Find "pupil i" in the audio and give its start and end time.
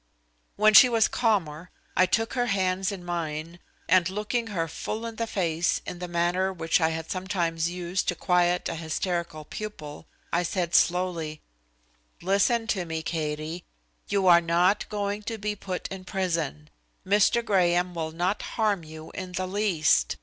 9.45-10.41